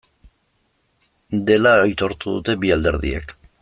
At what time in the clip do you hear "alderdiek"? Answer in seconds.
2.79-3.39